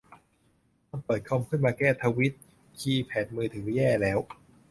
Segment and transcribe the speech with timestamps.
[0.89, 2.33] ต้องเปิดคอมขึ้นมาแก้ทวีต
[2.79, 4.19] คีย์แพดมือถือแย่แล้ว